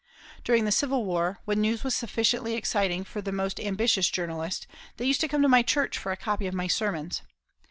During 0.43 0.65
the 0.65 0.71
Civil 0.71 1.05
War, 1.05 1.41
when 1.45 1.61
news 1.61 1.83
was 1.83 1.95
sufficiently 1.95 2.55
exciting 2.55 3.03
for 3.03 3.21
the 3.21 3.31
most 3.31 3.59
ambitious 3.59 4.09
journalist, 4.09 4.65
they 4.97 5.05
used 5.05 5.21
to 5.21 5.27
come 5.27 5.43
to 5.43 5.47
my 5.47 5.61
church 5.61 5.95
for 5.95 6.11
a 6.11 6.17
copy 6.17 6.47
of 6.47 6.55
my 6.55 6.65
Sermons. 6.65 7.21